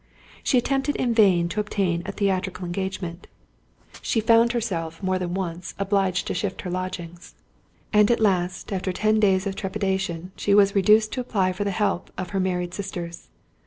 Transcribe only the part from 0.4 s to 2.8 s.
She attempted in vain to obtain a theatrical